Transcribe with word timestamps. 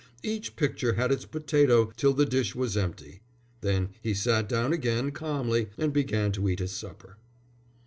Each 0.23 0.55
picture 0.55 0.93
had 0.93 1.11
its 1.11 1.25
potato 1.27 1.91
till 1.95 2.13
the 2.15 2.25
dish 2.25 2.55
was 2.55 2.75
empty. 2.75 3.21
Then 3.61 3.89
he 4.01 4.15
sat 4.15 4.49
down 4.49 4.73
again 4.73 5.11
calmly 5.11 5.69
and 5.77 5.93
began 5.93 6.31
to 6.31 6.49
eat 6.49 6.57
his 6.57 6.71
supper." 6.75 7.17